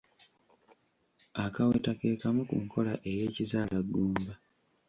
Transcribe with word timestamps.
Akaweta 1.43 1.91
ke 1.99 2.09
kamu 2.21 2.41
ku 2.49 2.55
nkola 2.63 2.93
ey'ekizaalagumba. 3.09 4.33